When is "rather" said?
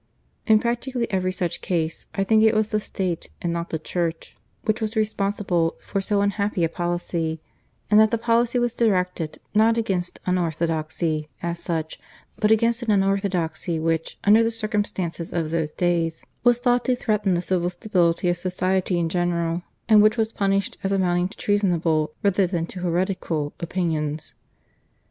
22.23-22.47